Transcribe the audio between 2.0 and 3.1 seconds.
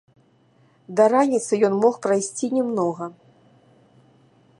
прайсці не многа.